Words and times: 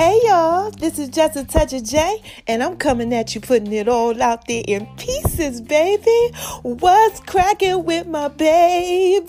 Hey 0.00 0.18
y'all, 0.24 0.70
this 0.70 0.98
is 0.98 1.10
just 1.10 1.36
a 1.36 1.44
touch 1.44 1.74
of 1.74 1.84
J, 1.84 2.22
and 2.46 2.62
I'm 2.62 2.78
coming 2.78 3.12
at 3.12 3.34
you 3.34 3.40
putting 3.42 3.70
it 3.70 3.86
all 3.86 4.22
out 4.22 4.46
there 4.46 4.62
in 4.66 4.86
pieces, 4.96 5.60
baby. 5.60 6.30
What's 6.62 7.20
cracking 7.20 7.84
with 7.84 8.06
my 8.06 8.28
babies? 8.28 9.28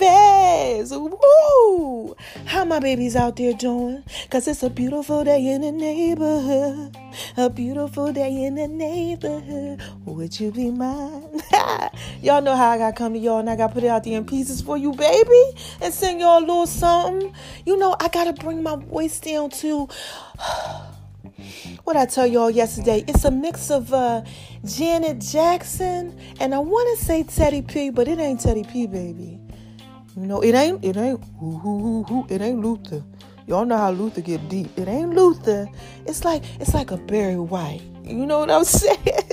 Woo! 0.93 2.15
How 2.45 2.63
my 2.63 2.79
babies 2.79 3.17
out 3.17 3.35
there 3.35 3.51
doing? 3.51 4.05
Cause 4.29 4.47
it's 4.47 4.63
a 4.63 4.69
beautiful 4.69 5.25
day 5.25 5.45
in 5.45 5.59
the 5.59 5.73
neighborhood. 5.73 6.95
A 7.35 7.49
beautiful 7.49 8.13
day 8.13 8.45
in 8.45 8.55
the 8.55 8.69
neighborhood. 8.69 9.81
Would 10.05 10.39
you 10.39 10.53
be 10.53 10.71
mine? 10.71 11.30
y'all 12.21 12.41
know 12.41 12.55
how 12.55 12.71
I 12.71 12.77
gotta 12.77 12.95
come 12.95 13.13
to 13.13 13.19
y'all 13.19 13.39
and 13.39 13.49
I 13.49 13.55
gotta 13.55 13.73
put 13.73 13.83
it 13.83 13.87
out 13.87 14.03
there 14.03 14.17
in 14.17 14.25
pieces 14.25 14.61
for 14.61 14.77
you, 14.77 14.93
baby, 14.93 15.43
and 15.81 15.93
sing 15.93 16.19
y'all 16.19 16.39
a 16.39 16.41
little 16.41 16.67
something. 16.67 17.33
You 17.65 17.77
know, 17.77 17.95
I 17.99 18.07
gotta 18.09 18.33
bring 18.33 18.63
my 18.63 18.75
voice 18.75 19.19
down 19.19 19.49
to 19.51 19.87
what 21.83 21.95
I 21.97 22.05
tell 22.05 22.27
y'all 22.27 22.49
yesterday, 22.49 23.03
it's 23.07 23.25
a 23.25 23.31
mix 23.31 23.71
of 23.71 23.93
uh, 23.93 24.23
Janet 24.65 25.19
Jackson 25.19 26.17
and 26.39 26.53
I 26.53 26.59
want 26.59 26.97
to 26.97 27.05
say 27.05 27.23
Teddy 27.23 27.61
P, 27.61 27.89
but 27.89 28.07
it 28.07 28.19
ain't 28.19 28.39
Teddy 28.39 28.63
P, 28.63 28.87
baby. 28.87 29.39
No, 30.15 30.41
it 30.41 30.53
ain't. 30.53 30.83
It 30.83 30.97
ain't. 30.97 31.23
Ooh, 31.41 31.61
ooh, 31.65 32.05
ooh, 32.11 32.25
it 32.29 32.41
ain't 32.41 32.59
Luther. 32.59 33.03
Y'all 33.47 33.65
know 33.65 33.77
how 33.77 33.91
Luther 33.91 34.21
get 34.21 34.47
deep. 34.49 34.77
It 34.77 34.87
ain't 34.87 35.13
Luther. 35.15 35.69
It's 36.05 36.25
like 36.25 36.43
it's 36.59 36.73
like 36.73 36.91
a 36.91 36.97
Barry 36.97 37.37
White. 37.37 37.81
You 38.03 38.25
know 38.25 38.39
what 38.39 38.51
I'm 38.51 38.63
saying? 38.65 39.30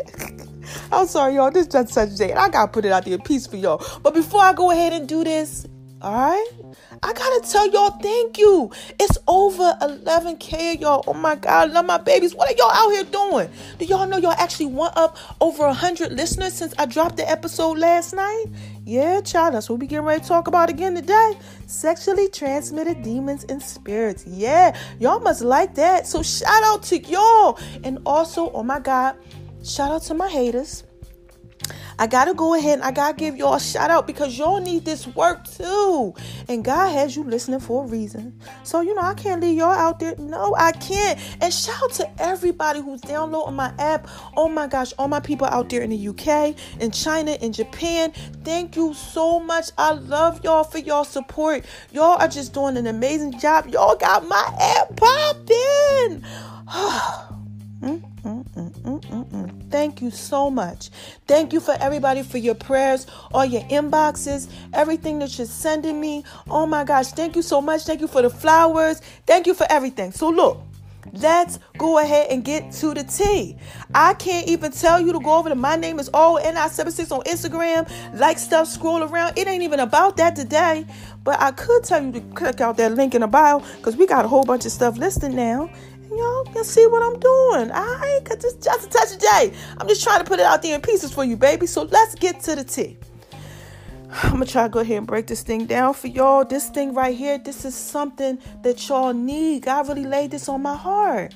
I'm 0.90 1.06
sorry, 1.06 1.34
y'all. 1.34 1.50
This 1.50 1.66
is 1.66 1.72
just 1.72 1.92
such 1.92 2.16
day. 2.16 2.32
I 2.32 2.48
gotta 2.48 2.70
put 2.70 2.84
it 2.84 2.92
out 2.92 3.04
there 3.04 3.18
peace 3.18 3.46
for 3.46 3.56
y'all. 3.56 3.82
But 4.02 4.14
before 4.14 4.40
I 4.40 4.52
go 4.52 4.70
ahead 4.70 4.92
and 4.92 5.08
do 5.08 5.24
this, 5.24 5.66
all 6.00 6.12
right. 6.12 6.46
I 7.02 7.12
gotta 7.12 7.48
tell 7.48 7.68
y'all 7.70 7.98
thank 8.00 8.38
you. 8.38 8.70
It's 8.98 9.18
over 9.26 9.76
11k 9.82 10.80
y'all. 10.80 11.04
Oh 11.06 11.14
my 11.14 11.34
god, 11.34 11.70
I 11.70 11.72
love 11.72 11.86
my 11.86 11.98
babies. 11.98 12.34
What 12.34 12.50
are 12.50 12.56
y'all 12.56 12.70
out 12.72 12.90
here 12.90 13.04
doing? 13.04 13.50
Do 13.78 13.84
y'all 13.84 14.06
know 14.06 14.16
y'all 14.16 14.32
actually 14.32 14.66
went 14.66 14.96
up 14.96 15.16
over 15.40 15.66
100 15.66 16.12
listeners 16.12 16.54
since 16.54 16.74
I 16.78 16.86
dropped 16.86 17.16
the 17.16 17.28
episode 17.28 17.78
last 17.78 18.14
night? 18.14 18.46
Yeah, 18.84 19.20
child, 19.20 19.54
that's 19.54 19.68
what 19.68 19.80
we 19.80 19.86
getting 19.86 20.06
ready 20.06 20.22
to 20.22 20.26
talk 20.26 20.48
about 20.48 20.70
again 20.70 20.94
today. 20.94 21.38
Sexually 21.66 22.28
transmitted 22.28 23.02
demons 23.02 23.44
and 23.44 23.62
spirits. 23.62 24.26
Yeah, 24.26 24.76
y'all 24.98 25.20
must 25.20 25.42
like 25.42 25.74
that. 25.74 26.06
So 26.06 26.22
shout 26.22 26.62
out 26.64 26.82
to 26.84 26.98
y'all. 26.98 27.58
And 27.84 27.98
also, 28.06 28.50
oh 28.52 28.62
my 28.62 28.80
god, 28.80 29.16
shout 29.68 29.90
out 29.90 30.02
to 30.02 30.14
my 30.14 30.28
haters. 30.28 30.84
I 32.00 32.06
gotta 32.06 32.32
go 32.32 32.54
ahead 32.54 32.74
and 32.74 32.84
I 32.84 32.92
gotta 32.92 33.16
give 33.16 33.36
y'all 33.36 33.54
a 33.54 33.60
shout 33.60 33.90
out 33.90 34.06
because 34.06 34.38
y'all 34.38 34.60
need 34.60 34.84
this 34.84 35.06
work 35.08 35.44
too. 35.50 36.14
And 36.48 36.64
God 36.64 36.90
has 36.92 37.16
you 37.16 37.24
listening 37.24 37.58
for 37.58 37.84
a 37.84 37.88
reason. 37.88 38.38
So, 38.62 38.82
you 38.82 38.94
know, 38.94 39.02
I 39.02 39.14
can't 39.14 39.40
leave 39.40 39.58
y'all 39.58 39.72
out 39.72 39.98
there. 39.98 40.14
No, 40.16 40.54
I 40.56 40.70
can't. 40.72 41.18
And 41.42 41.52
shout 41.52 41.82
out 41.82 41.92
to 41.94 42.22
everybody 42.22 42.80
who's 42.80 43.00
downloading 43.00 43.56
my 43.56 43.74
app. 43.80 44.08
Oh 44.36 44.48
my 44.48 44.68
gosh, 44.68 44.92
all 44.96 45.08
my 45.08 45.18
people 45.18 45.48
out 45.48 45.70
there 45.70 45.82
in 45.82 45.90
the 45.90 46.08
UK, 46.08 46.54
in 46.80 46.92
China, 46.92 47.32
in 47.32 47.52
Japan. 47.52 48.12
Thank 48.44 48.76
you 48.76 48.94
so 48.94 49.40
much. 49.40 49.70
I 49.76 49.92
love 49.92 50.44
y'all 50.44 50.62
for 50.62 50.78
y'all 50.78 51.04
support. 51.04 51.64
Y'all 51.90 52.16
are 52.20 52.28
just 52.28 52.54
doing 52.54 52.76
an 52.76 52.86
amazing 52.86 53.40
job. 53.40 53.66
Y'all 53.66 53.96
got 53.96 54.26
my 54.28 54.54
app 54.60 54.96
popping. 54.96 56.24
Oh, 56.70 57.17
you 60.02 60.10
so 60.10 60.50
much. 60.50 60.90
Thank 61.26 61.52
you 61.52 61.60
for 61.60 61.76
everybody 61.80 62.22
for 62.22 62.38
your 62.38 62.54
prayers, 62.54 63.06
all 63.32 63.44
your 63.44 63.62
inboxes, 63.62 64.48
everything 64.72 65.18
that 65.20 65.36
you're 65.38 65.46
sending 65.46 66.00
me. 66.00 66.24
Oh 66.50 66.66
my 66.66 66.84
gosh, 66.84 67.08
thank 67.08 67.36
you 67.36 67.42
so 67.42 67.60
much. 67.60 67.84
Thank 67.84 68.00
you 68.00 68.08
for 68.08 68.22
the 68.22 68.30
flowers. 68.30 69.00
Thank 69.26 69.46
you 69.46 69.54
for 69.54 69.66
everything. 69.70 70.12
So, 70.12 70.28
look, 70.28 70.60
let's 71.12 71.58
go 71.78 71.98
ahead 71.98 72.28
and 72.30 72.44
get 72.44 72.72
to 72.72 72.94
the 72.94 73.04
T. 73.04 73.56
I 73.94 74.14
can't 74.14 74.48
even 74.48 74.72
tell 74.72 75.00
you 75.00 75.12
to 75.12 75.20
go 75.20 75.38
over 75.38 75.48
to 75.48 75.54
my 75.54 75.76
name 75.76 75.98
is 75.98 76.10
ONI76 76.10 77.12
on 77.12 77.22
Instagram, 77.22 78.18
like 78.18 78.38
stuff, 78.38 78.68
scroll 78.68 79.02
around. 79.02 79.38
It 79.38 79.46
ain't 79.46 79.62
even 79.62 79.80
about 79.80 80.16
that 80.18 80.36
today. 80.36 80.86
But 81.24 81.40
I 81.40 81.50
could 81.52 81.84
tell 81.84 82.02
you 82.02 82.12
to 82.12 82.20
click 82.34 82.60
out 82.60 82.76
that 82.78 82.92
link 82.92 83.14
in 83.14 83.20
the 83.20 83.26
bio 83.26 83.60
because 83.76 83.96
we 83.96 84.06
got 84.06 84.24
a 84.24 84.28
whole 84.28 84.44
bunch 84.44 84.64
of 84.64 84.72
stuff 84.72 84.96
listed 84.96 85.32
now 85.32 85.70
y'all 86.10 86.44
can 86.44 86.64
see 86.64 86.86
what 86.86 87.02
I'm 87.02 87.18
doing. 87.18 87.70
All 87.70 87.96
right, 87.98 88.20
cause 88.24 88.44
it's 88.44 88.64
just 88.64 88.86
a 88.86 88.90
touch 88.90 89.12
of 89.12 89.58
I'm 89.78 89.88
just 89.88 90.02
trying 90.02 90.20
to 90.20 90.24
put 90.24 90.38
it 90.38 90.46
out 90.46 90.62
there 90.62 90.74
in 90.74 90.80
pieces 90.80 91.12
for 91.12 91.24
you, 91.24 91.36
baby. 91.36 91.66
So 91.66 91.82
let's 91.82 92.14
get 92.14 92.40
to 92.42 92.56
the 92.56 92.64
T. 92.64 92.96
I'm 94.10 94.32
gonna 94.32 94.46
try 94.46 94.62
to 94.64 94.68
go 94.68 94.80
ahead 94.80 94.98
and 94.98 95.06
break 95.06 95.26
this 95.26 95.42
thing 95.42 95.66
down 95.66 95.94
for 95.94 96.06
y'all. 96.06 96.44
This 96.44 96.68
thing 96.70 96.94
right 96.94 97.16
here, 97.16 97.38
this 97.38 97.64
is 97.64 97.74
something 97.74 98.38
that 98.62 98.88
y'all 98.88 99.12
need. 99.12 99.62
God 99.62 99.88
really 99.88 100.04
laid 100.04 100.30
this 100.30 100.48
on 100.48 100.62
my 100.62 100.76
heart. 100.76 101.34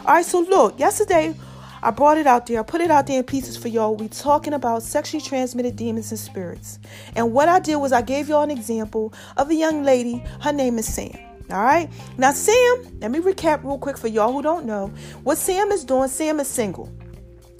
All 0.00 0.14
right, 0.14 0.24
so 0.24 0.40
look, 0.40 0.78
yesterday 0.78 1.34
I 1.82 1.90
brought 1.92 2.18
it 2.18 2.26
out 2.26 2.46
there. 2.46 2.60
I 2.60 2.62
put 2.64 2.80
it 2.80 2.90
out 2.90 3.06
there 3.06 3.18
in 3.18 3.24
pieces 3.24 3.56
for 3.56 3.68
y'all. 3.68 3.94
We 3.94 4.08
talking 4.08 4.52
about 4.52 4.82
sexually 4.82 5.22
transmitted 5.22 5.76
demons 5.76 6.10
and 6.10 6.18
spirits. 6.18 6.78
And 7.14 7.32
what 7.32 7.48
I 7.48 7.60
did 7.60 7.76
was 7.76 7.92
I 7.92 8.02
gave 8.02 8.28
y'all 8.28 8.42
an 8.42 8.50
example 8.50 9.12
of 9.36 9.50
a 9.50 9.54
young 9.54 9.84
lady. 9.84 10.24
Her 10.40 10.52
name 10.52 10.78
is 10.78 10.92
Sam. 10.92 11.27
All 11.50 11.62
right. 11.62 11.88
Now, 12.18 12.32
Sam, 12.32 12.98
let 13.00 13.10
me 13.10 13.20
recap 13.20 13.64
real 13.64 13.78
quick 13.78 13.96
for 13.96 14.08
y'all 14.08 14.32
who 14.32 14.42
don't 14.42 14.66
know. 14.66 14.88
What 15.22 15.38
Sam 15.38 15.70
is 15.72 15.84
doing, 15.84 16.08
Sam 16.08 16.40
is 16.40 16.48
single. 16.48 16.92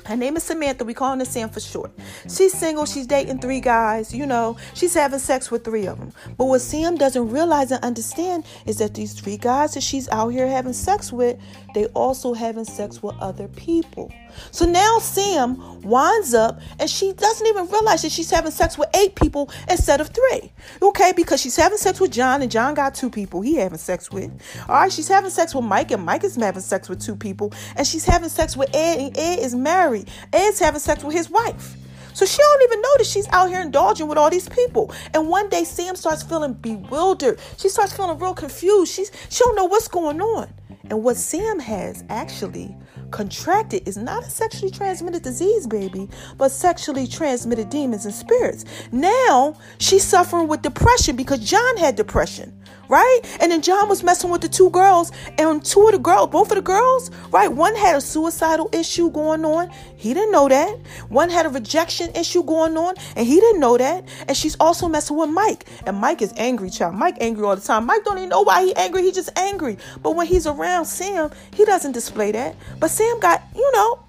Her 0.09 0.17
name 0.17 0.39
is 0.39 0.43
Samantha. 0.43 0.87
We 0.87 0.95
call 0.95 1.19
her 1.19 1.25
Sam 1.27 1.51
for 1.51 1.61
short. 1.61 1.91
She's 2.23 2.55
single. 2.55 2.87
She's 2.87 3.07
dating 3.07 3.41
three 3.41 3.61
guys. 3.61 4.15
You 4.15 4.25
know, 4.25 4.57
she's 4.73 4.95
having 4.95 5.19
sex 5.19 5.51
with 5.51 5.65
three 5.65 5.87
of 5.87 5.99
them. 5.99 6.15
But 6.39 6.47
what 6.47 6.63
Sam 6.63 6.97
doesn't 6.97 7.29
realize 7.29 7.71
and 7.73 7.85
understand 7.85 8.47
is 8.65 8.79
that 8.79 8.95
these 8.95 9.13
three 9.13 9.37
guys 9.37 9.75
that 9.75 9.83
she's 9.83 10.09
out 10.09 10.29
here 10.29 10.49
having 10.49 10.73
sex 10.73 11.13
with, 11.13 11.39
they 11.75 11.87
also 11.89 12.33
having 12.33 12.65
sex 12.65 13.03
with 13.03 13.17
other 13.21 13.49
people. 13.49 14.11
So 14.51 14.67
now 14.67 14.99
Sam 14.99 15.83
winds 15.83 16.35
up 16.35 16.61
and 16.79 16.89
she 16.89 17.13
doesn't 17.13 17.47
even 17.47 17.67
realize 17.69 18.03
that 18.03 18.13
she's 18.13 18.31
having 18.31 18.51
sex 18.51 18.77
with 18.79 18.89
eight 18.95 19.15
people 19.15 19.51
instead 19.69 20.01
of 20.01 20.09
three. 20.09 20.53
Okay, 20.83 21.13
because 21.15 21.41
she's 21.41 21.57
having 21.57 21.79
sex 21.79 22.01
with 22.01 22.13
John 22.13 22.43
and 22.43 22.51
John 22.51 22.75
got 22.75 22.95
two 22.95 23.11
people 23.11 23.41
he 23.41 23.57
having 23.57 23.79
sex 23.79 24.11
with. 24.11 24.31
All 24.69 24.77
right, 24.77 24.93
she's 24.93 25.09
having 25.09 25.31
sex 25.31 25.55
with 25.55 25.65
Mike 25.65 25.91
and 25.91 26.05
Mike 26.05 26.25
is 26.25 26.37
having 26.37 26.63
sex 26.63 26.89
with 26.89 27.01
two 27.01 27.17
people. 27.17 27.53
And 27.77 27.87
she's 27.87 28.05
having 28.05 28.29
sex 28.29 28.57
with 28.57 28.75
Ed 28.75 28.99
and 28.99 29.19
Ed 29.19 29.39
is 29.41 29.55
married. 29.55 30.09
Ed's 30.33 30.59
having 30.59 30.81
sex 30.81 31.03
with 31.05 31.15
his 31.15 31.31
wife. 31.31 31.77
So 32.19 32.27
she 32.27 32.39
don't 32.39 32.63
even 32.65 32.81
know 32.81 32.95
that 32.99 33.07
she's 33.07 33.29
out 33.29 33.49
here 33.49 33.61
indulging 33.61 34.09
with 34.09 34.19
all 34.19 34.29
these 34.29 34.49
people. 34.49 34.93
And 35.15 35.29
one 35.29 35.49
day 35.49 35.63
Sam 35.63 35.95
starts 35.95 36.25
feeling 36.25 36.55
bewildered. 36.55 37.39
She 37.59 37.69
starts 37.69 37.93
feeling 37.93 38.19
real 38.19 38.35
confused. 38.35 38.93
She's 38.93 39.13
she 39.29 39.45
don't 39.45 39.55
know 39.55 39.67
what's 39.67 39.87
going 39.87 40.21
on. 40.21 40.53
And 40.91 41.05
what 41.05 41.17
Sam 41.17 41.61
has 41.61 42.03
actually 42.09 42.75
contracted 43.11 43.87
is 43.89 43.97
not 43.97 44.23
a 44.23 44.31
sexually 44.31 44.71
transmitted 44.71 45.23
disease, 45.23 45.67
baby, 45.67 46.09
but 46.37 46.51
sexually 46.51 47.07
transmitted 47.07 47.71
demons 47.71 48.05
and 48.05 48.15
spirits. 48.15 48.65
Now 48.93 49.57
she's 49.79 50.05
suffering 50.05 50.49
with 50.49 50.63
depression 50.63 51.17
because 51.17 51.41
John 51.41 51.77
had 51.77 51.97
depression 51.97 52.53
right? 52.89 53.21
And 53.41 53.53
then 53.53 53.63
John 53.63 53.89
was 53.89 54.03
messing 54.03 54.31
with 54.31 54.41
the 54.41 54.49
two 54.49 54.71
girls, 54.71 55.13
and 55.39 55.65
two 55.65 55.87
of 55.87 55.93
the 55.93 55.99
girls, 55.99 56.31
both 56.31 56.51
of 56.51 56.57
the 56.57 56.63
girls, 56.63 57.11
right? 57.31 57.49
One 57.49 57.75
had 57.77 57.97
a 57.97 58.01
suicidal 58.01 58.69
issue 58.73 59.11
going 59.11 59.45
on. 59.45 59.71
He 59.97 60.15
didn't 60.15 60.33
know 60.33 60.49
that. 60.49 60.79
One 61.09 61.31
had 61.31 61.47
a 61.47 61.49
rejection 61.49 62.15
issue 62.15 62.43
going 62.43 62.77
on, 62.77 62.95
and 63.17 63.27
he 63.27 63.41
didn't 63.41 63.61
know 63.61 63.77
that. 63.79 64.09
And 64.27 64.37
she's 64.37 64.57
also 64.59 64.89
messing 64.89 65.17
with 65.17 65.31
Mike. 65.31 65.67
And 65.87 65.97
Mike 65.97 66.23
is 66.23 66.33
angry, 66.37 66.71
child. 66.71 66.95
Mike 66.95 67.17
angry 67.21 67.45
all 67.45 67.57
the 67.57 67.63
time. 67.63 67.87
Mike 67.87 68.05
don't 68.05 68.19
even 68.19 68.31
know 68.31 68.43
why 68.43 68.65
he 68.65 68.75
angry. 68.75 69.03
He 69.03 69.13
just 69.13 69.31
angry. 69.37 69.77
But 70.03 70.17
when 70.17 70.27
he's 70.27 70.47
around 70.47 70.87
Sam, 70.87 71.31
he 71.55 71.65
doesn't 71.65 71.93
display 71.93 72.33
that. 72.33 72.57
But 72.81 72.91
Sam 72.99 73.21
got, 73.21 73.45
you 73.55 73.71
know, 73.75 74.01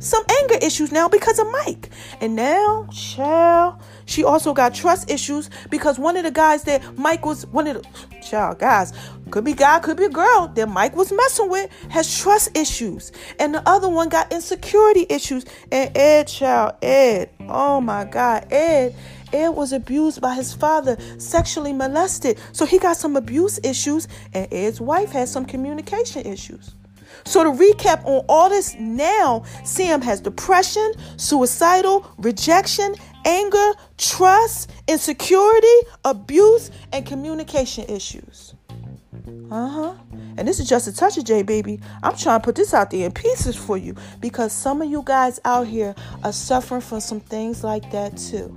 some 0.00 0.24
anger 0.40 0.56
issues 0.60 0.90
now 0.90 1.08
because 1.08 1.38
of 1.38 1.46
Mike. 1.52 1.90
And 2.20 2.34
now, 2.34 2.88
child, 2.92 3.80
she 4.04 4.24
also 4.24 4.52
got 4.52 4.74
trust 4.74 5.08
issues 5.08 5.48
because 5.70 5.96
one 5.96 6.16
of 6.16 6.24
the 6.24 6.32
guys 6.32 6.64
that 6.64 6.98
Mike 6.98 7.24
was 7.24 7.46
one 7.46 7.68
of 7.68 7.80
the 7.80 8.20
child 8.20 8.58
guys 8.58 8.92
could 9.30 9.44
be 9.44 9.52
guy, 9.52 9.78
could 9.78 9.96
be 9.96 10.06
a 10.06 10.10
girl 10.10 10.48
that 10.48 10.68
Mike 10.68 10.96
was 10.96 11.12
messing 11.12 11.50
with 11.50 11.70
has 11.90 12.18
trust 12.18 12.56
issues, 12.58 13.12
and 13.38 13.54
the 13.54 13.62
other 13.68 13.88
one 13.88 14.08
got 14.08 14.32
insecurity 14.32 15.06
issues. 15.08 15.44
And 15.70 15.96
Ed, 15.96 16.24
child, 16.26 16.74
Ed, 16.82 17.30
oh 17.48 17.80
my 17.80 18.04
God, 18.04 18.52
Ed 18.52 18.96
Ed 19.32 19.50
was 19.50 19.72
abused 19.72 20.20
by 20.20 20.34
his 20.34 20.52
father, 20.52 20.96
sexually 21.18 21.72
molested. 21.72 22.38
So 22.50 22.66
he 22.66 22.78
got 22.78 22.96
some 22.96 23.14
abuse 23.14 23.60
issues, 23.62 24.08
and 24.34 24.52
Ed's 24.52 24.80
wife 24.80 25.12
had 25.12 25.28
some 25.28 25.44
communication 25.44 26.26
issues. 26.26 26.74
So 27.24 27.44
to 27.44 27.50
recap 27.50 28.04
on 28.04 28.24
all 28.28 28.48
this 28.48 28.74
now, 28.78 29.44
Sam 29.64 30.00
has 30.02 30.20
depression, 30.20 30.92
suicidal, 31.16 32.10
rejection, 32.18 32.94
anger, 33.24 33.72
trust, 33.98 34.70
insecurity, 34.88 35.66
abuse, 36.04 36.70
and 36.92 37.06
communication 37.06 37.84
issues. 37.88 38.54
Uh 39.50 39.68
huh. 39.68 39.94
And 40.38 40.48
this 40.48 40.58
is 40.58 40.68
just 40.68 40.88
a 40.88 40.92
touch 40.94 41.18
of 41.18 41.24
J, 41.24 41.42
baby. 41.42 41.80
I'm 42.02 42.16
trying 42.16 42.40
to 42.40 42.44
put 42.44 42.54
this 42.54 42.72
out 42.72 42.90
there 42.90 43.04
in 43.06 43.12
pieces 43.12 43.54
for 43.54 43.76
you 43.76 43.94
because 44.20 44.52
some 44.52 44.80
of 44.80 44.90
you 44.90 45.02
guys 45.04 45.38
out 45.44 45.66
here 45.66 45.94
are 46.24 46.32
suffering 46.32 46.80
from 46.80 47.00
some 47.00 47.20
things 47.20 47.62
like 47.62 47.90
that 47.92 48.16
too. 48.16 48.56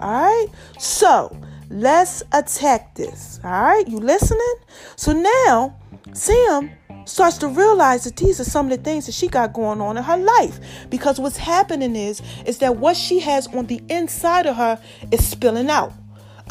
All 0.00 0.22
right? 0.22 0.46
So 0.78 1.36
let's 1.68 2.22
attack 2.32 2.94
this. 2.94 3.40
All 3.44 3.50
right? 3.50 3.86
You 3.86 3.98
listening? 3.98 4.54
So 4.96 5.12
now, 5.12 5.76
Sam 6.14 6.70
starts 7.06 7.38
to 7.38 7.48
realize 7.48 8.04
that 8.04 8.16
these 8.16 8.38
are 8.40 8.44
some 8.44 8.70
of 8.70 8.76
the 8.76 8.84
things 8.84 9.06
that 9.06 9.12
she 9.12 9.28
got 9.28 9.52
going 9.52 9.80
on 9.80 9.96
in 9.96 10.02
her 10.02 10.16
life. 10.16 10.60
Because 10.90 11.18
what's 11.18 11.36
happening 11.36 11.96
is 11.96 12.20
is 12.44 12.58
that 12.58 12.76
what 12.76 12.96
she 12.96 13.20
has 13.20 13.46
on 13.48 13.66
the 13.66 13.80
inside 13.88 14.46
of 14.46 14.56
her 14.56 14.78
is 15.10 15.26
spilling 15.26 15.70
out. 15.70 15.92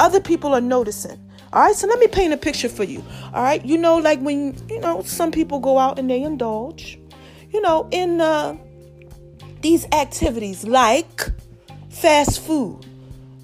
Other 0.00 0.20
people 0.20 0.54
are 0.54 0.60
noticing. 0.60 1.20
All 1.52 1.62
right 1.62 1.74
so 1.74 1.86
let 1.86 1.98
me 1.98 2.08
paint 2.08 2.32
a 2.32 2.36
picture 2.36 2.68
for 2.68 2.84
you. 2.84 3.04
All 3.32 3.42
right 3.42 3.64
you 3.64 3.78
know 3.78 3.96
like 3.96 4.20
when 4.20 4.56
you 4.68 4.80
know 4.80 5.02
some 5.02 5.30
people 5.30 5.60
go 5.60 5.78
out 5.78 5.98
and 5.98 6.10
they 6.10 6.22
indulge 6.22 6.98
you 7.50 7.60
know 7.60 7.88
in 7.92 8.20
uh, 8.20 8.56
these 9.60 9.86
activities 9.92 10.64
like 10.64 11.30
fast 11.90 12.40
food 12.40 12.84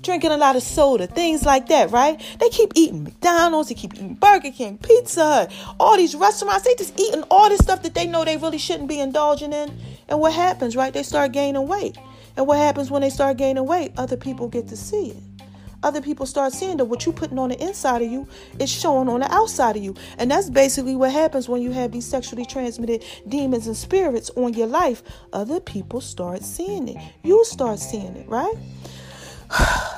drinking 0.02 0.32
a 0.32 0.36
lot 0.36 0.56
of 0.56 0.62
soda, 0.62 1.06
things 1.06 1.44
like 1.44 1.68
that, 1.68 1.90
right? 1.90 2.20
They 2.38 2.48
keep 2.48 2.72
eating 2.74 3.04
McDonald's, 3.04 3.68
they 3.68 3.74
keep 3.74 3.94
eating 3.94 4.14
Burger 4.14 4.50
King, 4.50 4.78
Pizza 4.78 5.24
Hut, 5.24 5.52
all 5.80 5.96
these 5.96 6.14
restaurants. 6.14 6.64
They 6.64 6.74
just 6.74 6.98
eating 6.98 7.22
all 7.30 7.48
this 7.48 7.60
stuff 7.60 7.82
that 7.82 7.94
they 7.94 8.06
know 8.06 8.24
they 8.24 8.36
really 8.36 8.58
shouldn't 8.58 8.88
be 8.88 9.00
indulging 9.00 9.52
in. 9.52 9.76
And 10.08 10.20
what 10.20 10.32
happens, 10.32 10.76
right? 10.76 10.92
They 10.92 11.02
start 11.02 11.32
gaining 11.32 11.66
weight. 11.66 11.96
And 12.36 12.46
what 12.46 12.58
happens 12.58 12.90
when 12.90 13.02
they 13.02 13.10
start 13.10 13.36
gaining 13.36 13.66
weight? 13.66 13.92
Other 13.96 14.16
people 14.16 14.48
get 14.48 14.68
to 14.68 14.76
see 14.76 15.10
it. 15.10 15.16
Other 15.82 16.00
people 16.00 16.26
start 16.26 16.52
seeing 16.52 16.76
that 16.76 16.84
what 16.84 17.04
you're 17.04 17.12
putting 17.12 17.38
on 17.38 17.48
the 17.48 17.60
inside 17.60 18.02
of 18.02 18.10
you 18.10 18.28
is 18.60 18.70
showing 18.70 19.08
on 19.08 19.20
the 19.20 19.34
outside 19.34 19.76
of 19.76 19.82
you. 19.82 19.96
And 20.16 20.30
that's 20.30 20.48
basically 20.48 20.94
what 20.94 21.10
happens 21.10 21.48
when 21.48 21.60
you 21.60 21.72
have 21.72 21.90
these 21.90 22.06
sexually 22.06 22.44
transmitted 22.44 23.04
demons 23.28 23.66
and 23.66 23.76
spirits 23.76 24.30
on 24.36 24.54
your 24.54 24.68
life. 24.68 25.02
Other 25.32 25.58
people 25.58 26.00
start 26.00 26.42
seeing 26.42 26.88
it. 26.88 26.98
You 27.24 27.44
start 27.44 27.80
seeing 27.80 28.14
it, 28.14 28.28
right? 28.28 28.54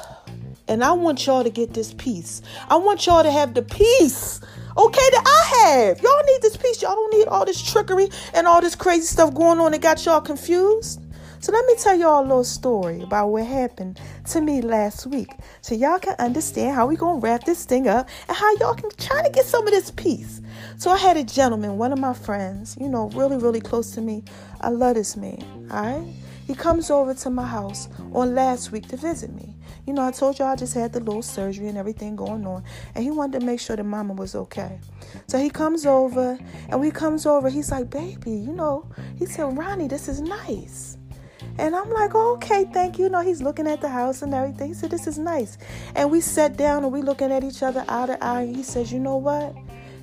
And 0.67 0.83
I 0.83 0.93
want 0.93 1.27
y'all 1.27 1.45
to 1.45 1.51
get 1.51 1.75
this 1.75 1.93
peace. 1.93 2.41
I 2.71 2.77
want 2.77 3.05
y'all 3.05 3.23
to 3.23 3.31
have 3.31 3.53
the 3.53 3.61
peace, 3.61 4.41
okay, 4.77 5.09
that 5.11 5.23
I 5.27 5.69
have. 5.69 6.03
Y'all 6.03 6.25
need 6.25 6.41
this 6.41 6.56
peace. 6.56 6.81
Y'all 6.81 6.95
don't 6.95 7.12
need 7.12 7.29
all 7.29 7.45
this 7.45 7.61
trickery 7.61 8.09
and 8.33 8.47
all 8.47 8.62
this 8.62 8.75
crazy 8.75 9.05
stuff 9.05 9.35
going 9.35 9.61
on 9.61 9.73
that 9.73 9.83
got 9.83 10.05
y'all 10.06 10.23
confused. 10.23 11.01
So 11.41 11.53
let 11.53 11.67
me 11.67 11.75
tell 11.77 11.95
y'all 11.95 12.23
a 12.23 12.27
little 12.27 12.43
story 12.43 13.03
about 13.03 13.29
what 13.29 13.45
happened 13.45 14.01
to 14.31 14.41
me 14.41 14.62
last 14.62 15.06
week. 15.06 15.29
So 15.61 15.75
y'all 15.75 15.99
can 15.99 16.15
understand 16.19 16.75
how 16.75 16.87
we 16.87 16.97
gonna 16.97 17.19
wrap 17.19 17.45
this 17.45 17.67
thing 17.67 17.87
up 17.87 18.09
and 18.27 18.35
how 18.35 18.57
y'all 18.57 18.75
can 18.75 18.89
try 18.97 19.23
to 19.23 19.29
get 19.29 19.45
some 19.45 19.67
of 19.67 19.71
this 19.71 19.91
peace. 19.91 20.41
So 20.79 20.91
I 20.91 20.97
had 20.97 21.19
a 21.19 21.25
gentleman, 21.25 21.77
one 21.77 21.93
of 21.93 21.99
my 21.99 22.15
friends, 22.15 22.79
you 22.81 22.89
know, 22.89 23.11
really, 23.11 23.37
really 23.37 23.61
close 23.61 23.91
to 23.91 24.00
me. 24.00 24.25
I 24.62 24.71
love 24.71 24.95
this 24.95 25.19
man, 25.19 25.69
all 25.71 25.83
right? 25.83 26.15
He 26.46 26.55
comes 26.55 26.91
over 26.91 27.14
to 27.14 27.31
my 27.31 27.46
house 27.46 27.88
on 28.12 28.35
last 28.35 28.70
week 28.70 28.88
to 28.88 28.96
visit 28.96 29.32
me. 29.32 29.55
You 29.87 29.93
know, 29.93 30.02
I 30.02 30.11
told 30.11 30.38
y'all 30.38 30.49
I 30.49 30.56
just 30.56 30.75
had 30.75 30.93
the 30.93 31.00
little 31.00 31.23
surgery 31.23 31.69
and 31.69 31.79
everything 31.79 32.17
going 32.17 32.46
on, 32.46 32.64
and 32.94 33.05
he 33.05 33.11
wanted 33.11 33.41
to 33.41 33.46
make 33.46 33.61
sure 33.61 33.76
that 33.76 33.85
mama 33.85 34.14
was 34.14 34.35
okay. 34.35 34.79
So 35.26 35.38
he 35.38 35.50
comes 35.50 35.87
over, 35.87 36.38
and 36.69 36.81
when 36.81 36.85
he 36.85 36.91
comes 36.91 37.26
over, 37.26 37.49
he's 37.49 37.70
like, 37.70 37.91
Baby, 37.91 38.32
you 38.32 38.52
know, 38.52 38.91
he 39.19 39.26
said, 39.26 39.56
Ronnie, 39.56 39.88
this 39.88 40.08
is 40.08 40.20
nice. 40.20 40.99
And 41.58 41.76
I'm 41.76 41.91
like, 41.91 42.14
okay, 42.14 42.64
thank 42.73 42.99
you. 42.99 43.05
you. 43.05 43.11
know, 43.11 43.20
he's 43.20 43.40
looking 43.40 43.69
at 43.69 43.81
the 43.81 43.88
house 43.88 44.23
and 44.23 44.35
everything. 44.35 44.69
He 44.69 44.75
said, 44.75 44.90
this 44.90 45.06
is 45.06 45.19
nice. 45.19 45.56
And 45.94 46.11
we 46.11 46.20
sat 46.20 46.56
down 46.56 46.82
and 46.82 46.93
we 46.93 47.00
looking 47.00 47.31
at 47.31 47.44
each 47.44 47.62
other 47.62 47.85
eye 47.88 48.06
to 48.06 48.25
eye. 48.25 48.43
And 48.43 48.56
he 48.56 48.62
says, 48.62 48.93
you 48.93 48.99
know 48.99 49.17
what? 49.17 49.55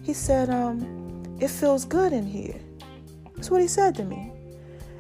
He 0.02 0.14
said, 0.14 0.50
um, 0.50 1.38
it 1.42 1.50
feels 1.50 1.84
good 1.84 2.14
in 2.14 2.26
here. 2.26 2.60
That's 3.36 3.50
what 3.50 3.62
he 3.62 3.68
said 3.68 3.96
to 3.96 4.06
me. 4.06 4.32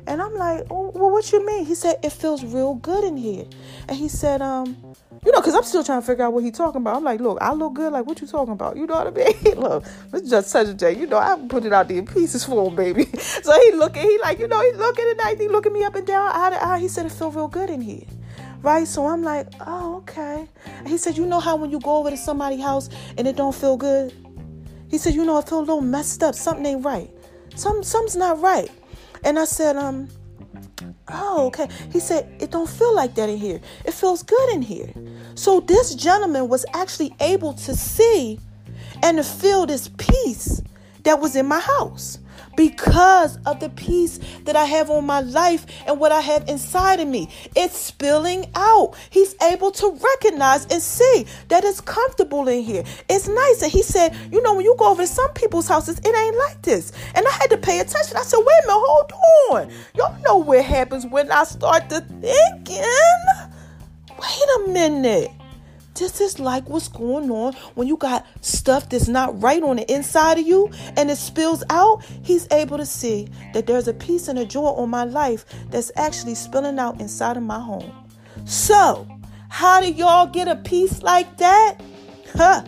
And 0.07 0.21
I'm 0.21 0.35
like, 0.35 0.65
oh, 0.69 0.91
well, 0.95 1.11
what 1.11 1.31
you 1.31 1.45
mean? 1.45 1.65
He 1.65 1.75
said, 1.75 1.97
it 2.03 2.11
feels 2.11 2.43
real 2.43 2.75
good 2.75 3.03
in 3.03 3.17
here. 3.17 3.45
And 3.87 3.97
he 3.97 4.07
said, 4.07 4.41
um, 4.41 4.95
you 5.23 5.31
know, 5.31 5.39
because 5.39 5.53
I'm 5.53 5.63
still 5.63 5.83
trying 5.83 6.01
to 6.01 6.07
figure 6.07 6.25
out 6.25 6.33
what 6.33 6.43
he's 6.43 6.53
talking 6.53 6.81
about. 6.81 6.95
I'm 6.95 7.03
like, 7.03 7.19
look, 7.19 7.37
I 7.41 7.53
look 7.53 7.75
good. 7.75 7.93
Like, 7.93 8.07
what 8.07 8.19
you 8.21 8.27
talking 8.27 8.53
about? 8.53 8.75
You 8.75 8.87
know 8.87 8.95
what 8.95 9.07
I 9.07 9.11
mean? 9.11 9.55
look, 9.59 9.85
it's 10.13 10.29
just 10.29 10.49
such 10.49 10.67
a 10.67 10.73
day. 10.73 10.95
You 10.97 11.05
know, 11.05 11.17
I 11.17 11.37
put 11.47 11.65
it 11.65 11.73
out 11.73 11.87
there 11.87 11.97
in 11.97 12.07
pieces 12.07 12.43
for 12.43 12.67
him, 12.67 12.75
baby. 12.75 13.07
So 13.41 13.59
he 13.59 13.71
looking, 13.71 14.03
he 14.03 14.19
like, 14.19 14.39
you 14.39 14.47
know, 14.47 14.61
he 14.61 14.71
looking 14.73 15.07
at 15.09 15.17
night, 15.17 15.39
he 15.39 15.47
looking 15.47 15.73
me 15.73 15.83
up 15.83 15.95
and 15.95 16.05
down, 16.05 16.31
eye 16.33 16.49
to 16.51 16.63
eye. 16.63 16.79
He 16.79 16.87
said, 16.87 17.05
it 17.05 17.11
feel 17.11 17.31
real 17.31 17.47
good 17.47 17.69
in 17.69 17.81
here. 17.81 18.03
Right? 18.61 18.87
So 18.87 19.07
I'm 19.07 19.23
like, 19.23 19.47
oh, 19.65 19.97
okay. 19.97 20.47
He 20.85 20.97
said, 20.97 21.17
you 21.17 21.25
know 21.25 21.39
how 21.39 21.55
when 21.55 21.71
you 21.71 21.79
go 21.79 21.97
over 21.97 22.11
to 22.11 22.17
somebody's 22.17 22.61
house 22.61 22.89
and 23.17 23.27
it 23.27 23.35
don't 23.35 23.55
feel 23.55 23.77
good? 23.77 24.13
He 24.89 24.97
said, 24.97 25.15
you 25.15 25.25
know, 25.25 25.37
I 25.37 25.41
feel 25.41 25.59
a 25.59 25.61
little 25.61 25.81
messed 25.81 26.21
up. 26.21 26.35
Something 26.35 26.65
ain't 26.65 26.85
right. 26.85 27.09
Some, 27.55 27.83
something's 27.83 28.15
not 28.15 28.41
right. 28.41 28.69
And 29.23 29.37
I 29.37 29.45
said, 29.45 29.75
um, 29.75 30.09
oh, 31.07 31.47
okay. 31.47 31.67
He 31.91 31.99
said, 31.99 32.31
it 32.39 32.51
don't 32.51 32.69
feel 32.69 32.95
like 32.95 33.15
that 33.15 33.29
in 33.29 33.37
here. 33.37 33.61
It 33.85 33.93
feels 33.93 34.23
good 34.23 34.53
in 34.53 34.61
here. 34.61 34.91
So 35.35 35.59
this 35.59 35.95
gentleman 35.95 36.47
was 36.47 36.65
actually 36.73 37.13
able 37.19 37.53
to 37.53 37.75
see 37.75 38.39
and 39.03 39.17
to 39.17 39.23
feel 39.23 39.65
this 39.65 39.89
peace 39.97 40.61
that 41.03 41.19
was 41.19 41.35
in 41.35 41.47
my 41.47 41.59
house 41.59 42.19
because 42.55 43.37
of 43.45 43.59
the 43.59 43.69
peace 43.69 44.19
that 44.43 44.55
I 44.55 44.65
have 44.65 44.89
on 44.89 45.05
my 45.05 45.21
life 45.21 45.65
and 45.87 45.99
what 45.99 46.11
I 46.11 46.21
have 46.21 46.47
inside 46.47 46.99
of 46.99 47.07
me. 47.07 47.29
It's 47.55 47.77
spilling 47.77 48.45
out. 48.55 48.95
He's 49.09 49.35
able 49.41 49.71
to 49.71 49.91
recognize 49.91 50.65
and 50.65 50.81
see 50.81 51.25
that 51.47 51.63
it's 51.63 51.81
comfortable 51.81 52.47
in 52.47 52.63
here. 52.63 52.83
It's 53.09 53.27
nice. 53.27 53.61
And 53.61 53.71
he 53.71 53.83
said, 53.83 54.15
You 54.31 54.41
know, 54.41 54.55
when 54.55 54.65
you 54.65 54.75
go 54.77 54.91
over 54.91 55.03
to 55.03 55.07
some 55.07 55.31
people's 55.33 55.67
houses, 55.67 55.99
it 55.99 56.15
ain't 56.15 56.37
like 56.37 56.61
this. 56.61 56.91
And 57.15 57.25
I 57.27 57.31
had 57.31 57.49
to 57.51 57.57
pay 57.57 57.79
attention. 57.79 58.17
I 58.17 58.23
said, 58.23 58.39
Wait 58.39 58.63
a 58.63 58.67
minute, 58.67 58.83
hold 58.85 59.11
on. 59.51 59.71
Y'all 59.95 60.21
know 60.23 60.37
what 60.37 60.63
happens 60.63 61.05
when 61.05 61.31
I 61.31 61.43
start 61.43 61.89
to 61.89 62.01
thinking. 62.01 62.83
Wait 64.19 64.67
a 64.67 64.69
minute. 64.69 65.31
This 65.95 66.21
is 66.21 66.39
like 66.39 66.67
what's 66.69 66.87
going 66.87 67.29
on 67.29 67.53
when 67.75 67.87
you 67.87 67.97
got 67.97 68.25
stuff 68.41 68.89
that's 68.89 69.07
not 69.07 69.39
right 69.41 69.61
on 69.61 69.75
the 69.75 69.93
inside 69.93 70.39
of 70.39 70.47
you 70.47 70.69
and 70.95 71.11
it 71.11 71.17
spills 71.17 71.63
out. 71.69 72.03
He's 72.23 72.47
able 72.51 72.77
to 72.77 72.85
see 72.85 73.27
that 73.53 73.67
there's 73.67 73.87
a 73.87 73.93
peace 73.93 74.27
and 74.27 74.39
a 74.39 74.45
joy 74.45 74.67
on 74.67 74.89
my 74.89 75.03
life 75.03 75.45
that's 75.69 75.91
actually 75.95 76.35
spilling 76.35 76.79
out 76.79 77.01
inside 77.01 77.37
of 77.37 77.43
my 77.43 77.59
home. 77.59 77.91
So, 78.45 79.07
how 79.49 79.81
do 79.81 79.91
y'all 79.91 80.27
get 80.27 80.47
a 80.47 80.55
peace 80.55 81.03
like 81.03 81.37
that? 81.37 81.77
Huh. 82.33 82.63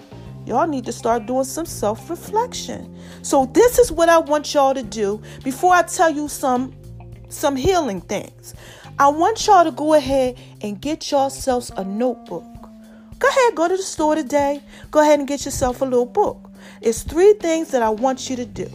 Y'all 0.46 0.68
need 0.68 0.86
to 0.86 0.92
start 0.92 1.26
doing 1.26 1.46
some 1.46 1.66
self 1.66 2.10
reflection. 2.10 3.00
So, 3.22 3.46
this 3.54 3.80
is 3.80 3.92
what 3.92 4.10
I 4.10 4.18
want 4.18 4.54
y'all 4.54 4.74
to 4.74 4.84
do 4.84 5.22
before 5.44 5.74
I 5.74 5.84
tell 5.84 6.10
you 6.10 6.28
some 6.28 6.74
some 7.30 7.56
healing 7.56 8.02
things. 8.02 8.54
I 9.00 9.08
want 9.08 9.48
y'all 9.48 9.64
to 9.64 9.72
go 9.72 9.94
ahead 9.94 10.38
and 10.62 10.80
get 10.80 11.10
yourselves 11.10 11.72
a 11.76 11.84
notebook. 11.84 12.44
Go 13.24 13.30
ahead, 13.30 13.56
go 13.56 13.70
to 13.70 13.78
the 13.78 13.84
store 13.84 14.16
today. 14.16 14.62
Go 14.92 15.00
ahead 15.00 15.18
and 15.18 15.26
get 15.26 15.46
yourself 15.46 15.82
a 15.82 15.86
little 15.86 16.06
book. 16.06 16.52
It's 16.82 17.04
three 17.04 17.32
things 17.40 17.70
that 17.70 17.82
I 17.82 17.90
want 17.90 18.30
you 18.30 18.36
to 18.36 18.46
do. 18.46 18.70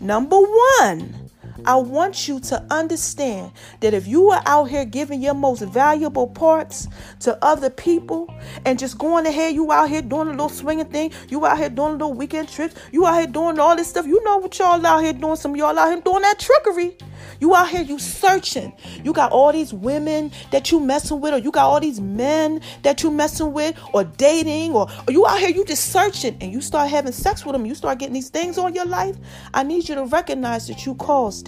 Number 0.00 0.36
one, 0.36 1.25
I 1.64 1.76
want 1.76 2.28
you 2.28 2.40
to 2.40 2.64
understand 2.70 3.52
that 3.80 3.94
if 3.94 4.06
you 4.06 4.30
are 4.30 4.42
out 4.46 4.64
here 4.64 4.84
giving 4.84 5.22
your 5.22 5.34
most 5.34 5.62
valuable 5.62 6.26
parts 6.26 6.88
to 7.20 7.38
other 7.44 7.70
people 7.70 8.32
and 8.64 8.78
just 8.78 8.98
going 8.98 9.26
ahead, 9.26 9.54
you 9.54 9.72
out 9.72 9.88
here 9.88 10.02
doing 10.02 10.28
a 10.28 10.30
little 10.32 10.48
swinging 10.48 10.86
thing, 10.86 11.12
you 11.28 11.44
out 11.46 11.58
here 11.58 11.70
doing 11.70 11.90
a 11.90 11.92
little 11.92 12.12
weekend 12.12 12.48
trips, 12.48 12.74
you 12.92 13.06
out 13.06 13.18
here 13.18 13.26
doing 13.26 13.58
all 13.58 13.76
this 13.76 13.88
stuff, 13.88 14.06
you 14.06 14.22
know 14.24 14.36
what 14.38 14.58
y'all 14.58 14.84
out 14.84 15.02
here 15.02 15.12
doing, 15.12 15.36
some 15.36 15.56
y'all 15.56 15.78
out 15.78 15.90
here 15.90 16.00
doing 16.00 16.22
that 16.22 16.38
trickery. 16.38 16.96
You 17.40 17.54
out 17.54 17.68
here, 17.68 17.82
you 17.82 17.98
searching. 17.98 18.72
You 19.02 19.12
got 19.12 19.32
all 19.32 19.52
these 19.52 19.72
women 19.72 20.32
that 20.50 20.70
you 20.70 20.80
messing 20.80 21.20
with, 21.20 21.34
or 21.34 21.38
you 21.38 21.50
got 21.50 21.66
all 21.66 21.80
these 21.80 22.00
men 22.00 22.60
that 22.82 23.02
you 23.02 23.10
messing 23.10 23.52
with, 23.52 23.78
or 23.92 24.04
dating, 24.04 24.72
or, 24.72 24.86
or 25.06 25.12
you 25.12 25.26
out 25.26 25.38
here, 25.38 25.50
you 25.50 25.64
just 25.64 25.92
searching, 25.92 26.36
and 26.40 26.52
you 26.52 26.60
start 26.60 26.90
having 26.90 27.12
sex 27.12 27.44
with 27.44 27.54
them. 27.54 27.66
You 27.66 27.74
start 27.74 27.98
getting 27.98 28.14
these 28.14 28.30
things 28.30 28.58
on 28.58 28.74
your 28.74 28.86
life. 28.86 29.16
I 29.52 29.62
need 29.62 29.88
you 29.88 29.94
to 29.96 30.04
recognize 30.04 30.68
that 30.68 30.86
you 30.86 30.94
caused. 30.94 31.45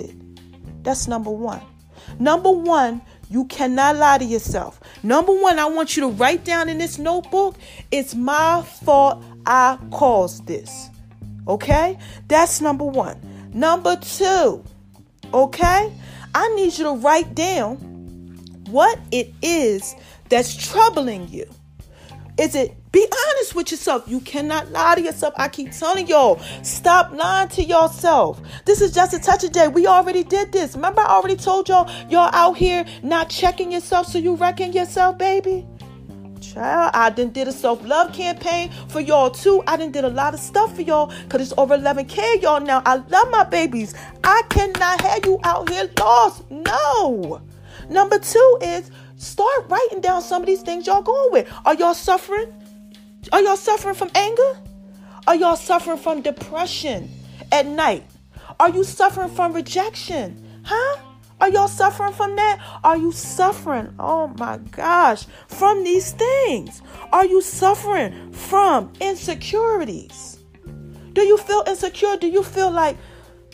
That's 0.82 1.08
number 1.08 1.30
one. 1.30 1.60
Number 2.18 2.50
one, 2.50 3.02
you 3.30 3.44
cannot 3.46 3.96
lie 3.96 4.18
to 4.18 4.24
yourself. 4.24 4.80
Number 5.02 5.32
one, 5.32 5.58
I 5.58 5.66
want 5.66 5.96
you 5.96 6.02
to 6.02 6.08
write 6.08 6.44
down 6.44 6.68
in 6.68 6.78
this 6.78 6.98
notebook, 6.98 7.56
it's 7.90 8.14
my 8.14 8.62
fault 8.62 9.22
I 9.44 9.78
caused 9.90 10.46
this. 10.46 10.88
Okay? 11.46 11.98
That's 12.28 12.60
number 12.60 12.84
one. 12.84 13.20
Number 13.52 13.96
two, 13.96 14.64
Okay? 15.32 15.92
I 16.34 16.54
need 16.54 16.76
you 16.78 16.84
to 16.84 16.92
write 16.92 17.34
down 17.34 17.76
what 18.70 18.98
it 19.10 19.32
is 19.42 19.94
that's 20.28 20.54
troubling 20.54 21.28
you. 21.28 21.46
Is 22.38 22.54
it 22.54 22.74
be 22.92 23.00
honest 23.00 23.27
with 23.54 23.70
yourself? 23.70 24.04
You 24.06 24.20
cannot 24.20 24.70
lie 24.70 24.96
to 24.96 25.02
yourself. 25.02 25.34
I 25.36 25.48
keep 25.48 25.72
telling 25.72 26.06
y'all, 26.06 26.40
stop 26.62 27.12
lying 27.12 27.48
to 27.50 27.62
yourself. 27.62 28.40
This 28.64 28.80
is 28.80 28.92
just 28.92 29.14
a 29.14 29.18
touch 29.18 29.44
of 29.44 29.52
J. 29.52 29.68
We 29.68 29.86
already 29.86 30.24
did 30.24 30.52
this. 30.52 30.74
Remember, 30.74 31.00
I 31.00 31.06
already 31.06 31.36
told 31.36 31.68
y'all, 31.68 31.90
y'all 32.08 32.30
out 32.32 32.56
here 32.56 32.84
not 33.02 33.30
checking 33.30 33.72
yourself, 33.72 34.06
so 34.06 34.18
you 34.18 34.34
wrecking 34.34 34.72
yourself, 34.72 35.18
baby. 35.18 35.66
Child, 36.40 36.90
I 36.94 37.10
done 37.10 37.30
did 37.30 37.48
a 37.48 37.52
self-love 37.52 38.12
campaign 38.12 38.70
for 38.88 39.00
y'all 39.00 39.30
too. 39.30 39.62
I 39.66 39.76
done 39.76 39.92
did 39.92 40.04
a 40.04 40.08
lot 40.08 40.34
of 40.34 40.40
stuff 40.40 40.74
for 40.74 40.82
y'all 40.82 41.12
because 41.24 41.42
it's 41.42 41.58
over 41.58 41.76
11k 41.76 42.40
y'all 42.42 42.60
now. 42.60 42.82
I 42.86 42.96
love 42.96 43.30
my 43.30 43.44
babies. 43.44 43.94
I 44.24 44.42
cannot 44.48 45.00
have 45.02 45.26
you 45.26 45.38
out 45.44 45.68
here 45.68 45.90
lost. 45.98 46.50
No. 46.50 47.42
Number 47.90 48.18
two 48.18 48.58
is 48.62 48.90
start 49.16 49.68
writing 49.68 50.00
down 50.00 50.22
some 50.22 50.42
of 50.42 50.46
these 50.46 50.62
things 50.62 50.86
y'all 50.86 51.02
going 51.02 51.32
with. 51.32 51.52
Are 51.66 51.74
y'all 51.74 51.94
suffering? 51.94 52.52
Are 53.32 53.42
y'all 53.42 53.56
suffering 53.56 53.94
from 53.94 54.10
anger? 54.14 54.58
Are 55.26 55.36
y'all 55.36 55.56
suffering 55.56 55.98
from 55.98 56.22
depression 56.22 57.10
at 57.52 57.66
night? 57.66 58.04
Are 58.58 58.70
you 58.70 58.84
suffering 58.84 59.30
from 59.30 59.52
rejection? 59.52 60.62
Huh? 60.64 60.98
Are 61.40 61.50
y'all 61.50 61.68
suffering 61.68 62.12
from 62.12 62.34
that? 62.36 62.60
Are 62.82 62.96
you 62.96 63.12
suffering, 63.12 63.94
oh 63.98 64.28
my 64.38 64.58
gosh, 64.58 65.26
from 65.46 65.84
these 65.84 66.12
things? 66.12 66.82
Are 67.12 67.26
you 67.26 67.40
suffering 67.40 68.32
from 68.32 68.92
insecurities? 69.00 70.38
Do 71.12 71.22
you 71.22 71.36
feel 71.36 71.62
insecure? 71.66 72.16
Do 72.16 72.26
you 72.28 72.42
feel 72.42 72.70
like 72.70 72.96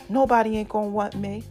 nobody 0.08 0.56
ain't 0.56 0.68
gonna 0.68 0.88
want 0.88 1.16
me? 1.16 1.44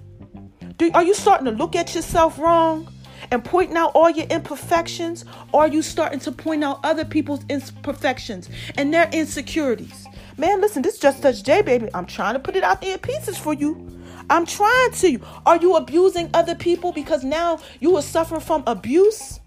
Do, 0.77 0.89
are 0.93 1.03
you 1.03 1.13
starting 1.13 1.45
to 1.45 1.51
look 1.51 1.75
at 1.75 1.93
yourself 1.93 2.39
wrong 2.39 2.87
and 3.31 3.43
pointing 3.43 3.77
out 3.77 3.91
all 3.93 4.09
your 4.09 4.27
imperfections? 4.27 5.25
Or 5.51 5.61
are 5.61 5.67
you 5.67 5.81
starting 5.81 6.19
to 6.21 6.31
point 6.31 6.63
out 6.63 6.79
other 6.83 7.05
people's 7.05 7.45
imperfections 7.49 8.49
and 8.77 8.93
their 8.93 9.09
insecurities? 9.11 10.07
Man, 10.37 10.61
listen, 10.61 10.81
this 10.81 10.97
just 10.97 11.21
touch 11.21 11.43
J, 11.43 11.61
baby. 11.61 11.89
I'm 11.93 12.05
trying 12.05 12.33
to 12.33 12.39
put 12.39 12.55
it 12.55 12.63
out 12.63 12.81
there 12.81 12.93
in 12.93 12.99
pieces 12.99 13.37
for 13.37 13.53
you. 13.53 13.87
I'm 14.29 14.45
trying 14.45 14.91
to. 14.91 15.19
Are 15.45 15.57
you 15.57 15.75
abusing 15.75 16.29
other 16.33 16.55
people 16.55 16.91
because 16.91 17.23
now 17.23 17.59
you 17.79 17.95
are 17.95 18.01
suffering 18.01 18.41
from 18.41 18.63
abuse? 18.65 19.39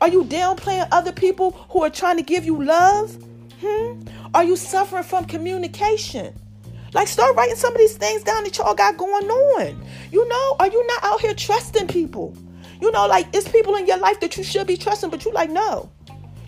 Are 0.00 0.08
you 0.08 0.24
downplaying 0.24 0.88
other 0.92 1.12
people 1.12 1.52
who 1.70 1.82
are 1.82 1.90
trying 1.90 2.16
to 2.16 2.22
give 2.22 2.44
you 2.44 2.62
love? 2.62 3.16
Hmm? 3.60 4.02
Are 4.34 4.44
you 4.44 4.56
suffering 4.56 5.04
from 5.04 5.24
communication? 5.26 6.34
Like, 6.92 7.08
start 7.08 7.36
writing 7.36 7.56
some 7.56 7.72
of 7.72 7.78
these 7.78 7.96
things 7.96 8.22
down 8.22 8.44
that 8.44 8.58
y'all 8.58 8.74
got 8.74 8.96
going 8.96 9.30
on. 9.30 9.82
You 10.10 10.28
know, 10.28 10.56
are 10.58 10.68
you 10.68 10.86
not 10.88 11.04
out 11.04 11.20
here 11.20 11.34
trusting 11.34 11.86
people? 11.86 12.36
You 12.82 12.90
know, 12.90 13.06
like, 13.06 13.28
it's 13.32 13.48
people 13.48 13.76
in 13.76 13.86
your 13.86 13.98
life 13.98 14.18
that 14.18 14.36
you 14.36 14.42
should 14.42 14.66
be 14.66 14.76
trusting, 14.76 15.08
but 15.08 15.24
you 15.24 15.32
like, 15.32 15.50
no. 15.50 15.88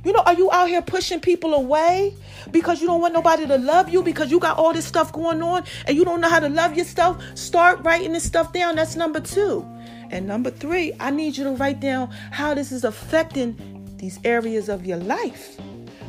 You 0.04 0.12
know, 0.12 0.18
are 0.26 0.34
you 0.34 0.50
out 0.50 0.66
here 0.66 0.82
pushing 0.82 1.20
people 1.20 1.54
away 1.54 2.12
because 2.50 2.80
you 2.80 2.88
don't 2.88 3.00
want 3.00 3.14
nobody 3.14 3.46
to 3.46 3.56
love 3.56 3.88
you 3.88 4.02
because 4.02 4.32
you 4.32 4.40
got 4.40 4.58
all 4.58 4.72
this 4.72 4.84
stuff 4.84 5.12
going 5.12 5.40
on 5.42 5.62
and 5.86 5.96
you 5.96 6.04
don't 6.04 6.20
know 6.20 6.28
how 6.28 6.40
to 6.40 6.48
love 6.48 6.76
yourself? 6.76 7.22
Start 7.38 7.84
writing 7.84 8.12
this 8.12 8.24
stuff 8.24 8.52
down. 8.52 8.74
That's 8.74 8.96
number 8.96 9.20
two. 9.20 9.64
And 10.10 10.26
number 10.26 10.50
three, 10.50 10.92
I 10.98 11.12
need 11.12 11.36
you 11.36 11.44
to 11.44 11.52
write 11.52 11.78
down 11.78 12.10
how 12.32 12.52
this 12.52 12.72
is 12.72 12.82
affecting 12.82 13.96
these 13.98 14.18
areas 14.24 14.68
of 14.68 14.84
your 14.84 14.98
life. 14.98 15.56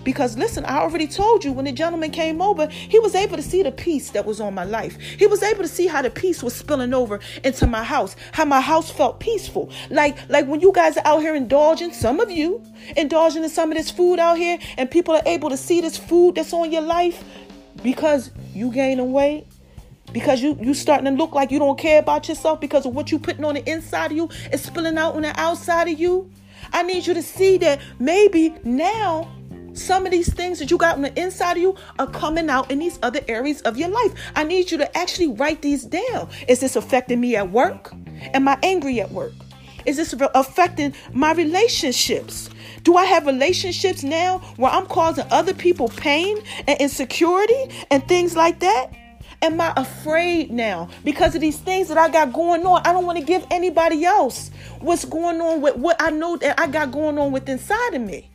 Because 0.06 0.38
listen, 0.38 0.64
I 0.66 0.78
already 0.78 1.08
told 1.08 1.44
you 1.44 1.52
when 1.52 1.66
the 1.66 1.72
gentleman 1.72 2.12
came 2.12 2.42
over, 2.42 2.68
he 2.68 3.00
was 3.00 3.16
able 3.16 3.36
to 3.36 3.42
see 3.42 3.64
the 3.64 3.72
peace 3.72 4.12
that 4.12 4.24
was 4.24 4.40
on 4.40 4.54
my 4.54 4.64
life. 4.64 4.98
He 5.00 5.26
was 5.26 5.42
able 5.42 5.64
to 5.64 5.68
see 5.68 5.88
how 5.88 6.04
the 6.04 6.12
peace 6.12 6.44
was 6.44 6.54
spilling 6.54 6.94
over 6.94 7.20
into 7.44 7.66
my 7.66 7.84
house, 7.84 8.16
how 8.32 8.46
my 8.46 8.62
house 8.62 8.90
felt 8.92 9.20
peaceful. 9.20 9.72
Like 9.90 10.18
like 10.30 10.46
when 10.46 10.62
you 10.62 10.72
guys 10.72 10.96
are 10.98 11.06
out 11.06 11.22
here 11.22 11.36
indulging, 11.36 11.92
some 11.92 12.20
of 12.20 12.30
you 12.30 12.64
indulging 12.96 13.44
in 13.44 13.50
some 13.50 13.72
of 13.72 13.78
this 13.78 13.90
food 13.90 14.20
out 14.20 14.38
here, 14.38 14.60
and 14.78 14.90
people 14.90 15.16
are 15.16 15.24
able 15.26 15.50
to 15.50 15.58
see 15.58 15.82
this 15.82 15.98
food 15.98 16.36
that's 16.36 16.54
on 16.54 16.72
your 16.72 16.84
life 16.84 17.24
because 17.82 18.30
you 18.54 18.72
gaining 18.72 19.12
weight 19.12 19.48
because 20.14 20.42
you 20.42 20.56
you 20.62 20.76
starting 20.76 21.06
to 21.06 21.12
look 21.12 21.34
like 21.34 21.50
you 21.50 21.58
don't 21.58 21.80
care 21.80 22.00
about 22.00 22.30
yourself 22.30 22.62
because 22.62 22.86
of 22.86 22.94
what 22.94 23.12
you 23.12 23.18
putting 23.18 23.44
on 23.44 23.56
the 23.56 23.70
inside 23.70 24.12
of 24.12 24.18
you 24.18 24.30
is 24.54 24.62
spilling 24.62 25.00
out 25.00 25.16
on 25.16 25.24
the 25.24 25.40
outside 25.40 25.88
of 25.88 26.00
you. 26.00 26.30
I 26.72 26.84
need 26.84 27.08
you 27.08 27.14
to 27.16 27.24
see 27.24 27.58
that 27.58 27.82
maybe 28.00 28.54
now 28.64 29.32
some 29.76 30.06
of 30.06 30.12
these 30.12 30.34
things 30.34 30.60
that 30.60 30.72
you 30.72 30.78
got 30.78 30.96
on 30.96 31.02
the 31.02 31.22
inside 31.22 31.58
of 31.58 31.62
you 31.62 31.76
are 32.00 32.08
coming 32.08 32.50
out 32.50 32.72
in 32.72 32.80
these 32.80 32.98
other 33.04 33.20
areas 33.28 33.62
of 33.62 33.78
your 33.78 33.90
life. 33.90 34.14
I 34.36 34.44
need 34.44 34.72
you 34.72 34.78
to 34.80 34.98
actually 34.98 35.28
write 35.28 35.62
these 35.62 35.84
down. 35.84 36.30
Is 36.48 36.60
this 36.60 36.76
affecting 36.76 37.20
me 37.20 37.36
at 37.36 37.52
work? 37.52 37.94
Am 38.34 38.48
I 38.48 38.58
angry 38.64 39.02
at 39.02 39.12
work? 39.12 39.34
Is 39.86 39.98
this 39.98 40.16
affecting 40.34 40.96
my 41.14 41.34
relationships? 41.34 42.50
Do 42.84 42.96
I 42.98 43.06
have 43.06 43.26
relationships 43.26 44.04
now 44.04 44.40
where 44.58 44.72
I'm 44.72 44.88
causing 44.88 45.26
other 45.32 45.54
people 45.54 45.90
pain 45.90 46.38
and 46.68 46.80
insecurity 46.80 47.72
and 47.92 48.08
things 48.08 48.36
like 48.36 48.60
that? 48.62 48.92
Am 49.42 49.60
I 49.62 49.74
afraid 49.76 50.50
now 50.50 50.90
because 51.04 51.36
of 51.36 51.42
these 51.42 51.58
things 51.58 51.90
that 51.90 51.98
I 51.98 52.10
got 52.10 52.34
going 52.34 52.66
on? 52.66 52.82
I 52.86 52.94
don't 52.94 53.06
want 53.06 53.20
to 53.20 53.24
give 53.24 53.46
anybody 53.52 54.06
else 54.06 54.50
what's 54.80 55.06
going 55.06 55.40
on 55.42 55.62
with 55.62 55.76
what 55.76 55.98
I 56.00 56.10
know 56.10 56.38
that 56.38 56.60
I 56.60 56.68
got 56.68 56.92
going 56.92 57.20
on 57.20 57.32
with 57.32 57.48
inside 57.48 57.94
of 57.94 58.02
me. 58.02 58.30